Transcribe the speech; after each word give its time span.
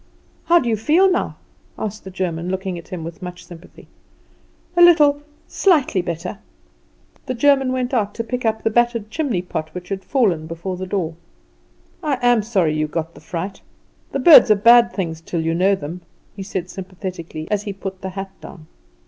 "How 0.45 0.57
do 0.57 0.67
you 0.67 0.77
feel 0.77 1.11
now?" 1.11 1.35
asked 1.77 2.03
the 2.05 2.09
German, 2.09 2.49
looking 2.49 2.75
at 2.79 2.87
him 2.87 3.03
with 3.03 3.21
much 3.21 3.45
sympathy. 3.45 3.87
"A 4.75 4.81
little, 4.81 5.21
slightly, 5.47 6.01
better." 6.01 6.39
The 7.27 7.35
German 7.35 7.71
went 7.71 7.93
out 7.93 8.15
to 8.15 8.23
pick 8.23 8.43
up 8.43 8.63
the 8.63 8.71
battered 8.71 9.11
chimneypot 9.11 9.69
which 9.75 9.89
had 9.89 10.03
fallen 10.03 10.47
before 10.47 10.75
the 10.75 10.87
door. 10.87 11.13
"I 12.01 12.17
am 12.23 12.41
sorry 12.41 12.73
you 12.73 12.87
got 12.87 13.13
the 13.13 13.21
fright. 13.21 13.61
The 14.11 14.17
birds 14.17 14.49
are 14.49 14.55
bad 14.55 14.91
things 14.91 15.21
till 15.21 15.41
you 15.41 15.53
know 15.53 15.75
them," 15.75 16.01
he 16.35 16.41
said 16.41 16.71
sympathetically, 16.71 17.45
as 17.51 17.61
he 17.61 17.71
put 17.71 18.01
the 18.01 18.09
hat 18.09 18.31
down. 18.41 18.65